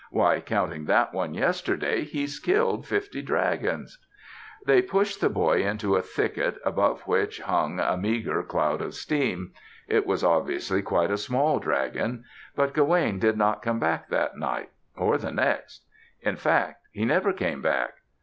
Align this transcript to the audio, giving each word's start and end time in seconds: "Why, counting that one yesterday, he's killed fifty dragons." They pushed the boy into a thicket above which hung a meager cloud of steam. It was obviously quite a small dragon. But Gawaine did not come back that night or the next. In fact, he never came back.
"Why, 0.09 0.39
counting 0.41 0.85
that 0.85 1.13
one 1.13 1.35
yesterday, 1.35 2.05
he's 2.05 2.39
killed 2.39 2.87
fifty 2.87 3.21
dragons." 3.21 3.99
They 4.65 4.81
pushed 4.81 5.21
the 5.21 5.29
boy 5.29 5.61
into 5.63 5.95
a 5.95 6.01
thicket 6.01 6.57
above 6.65 7.01
which 7.01 7.39
hung 7.41 7.79
a 7.79 7.95
meager 7.97 8.41
cloud 8.41 8.81
of 8.81 8.95
steam. 8.95 9.53
It 9.87 10.07
was 10.07 10.23
obviously 10.23 10.81
quite 10.81 11.11
a 11.11 11.19
small 11.19 11.59
dragon. 11.59 12.23
But 12.55 12.73
Gawaine 12.73 13.19
did 13.19 13.37
not 13.37 13.61
come 13.61 13.77
back 13.77 14.09
that 14.09 14.37
night 14.39 14.71
or 14.97 15.19
the 15.19 15.31
next. 15.31 15.85
In 16.21 16.35
fact, 16.35 16.87
he 16.91 17.05
never 17.05 17.31
came 17.31 17.61
back. 17.61 17.97